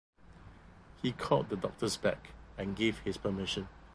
[1.03, 3.67] He called the doctors back and gave his permission.